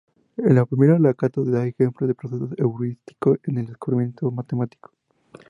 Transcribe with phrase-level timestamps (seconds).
[0.37, 4.91] En la primera, Lakatos da ejemplos del proceso heurístico en el descubrimiento matemático.